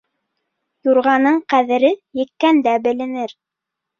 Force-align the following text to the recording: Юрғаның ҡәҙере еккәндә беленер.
Юрғаның 0.89 1.35
ҡәҙере 1.53 1.91
еккәндә 2.21 2.75
беленер. 2.87 3.37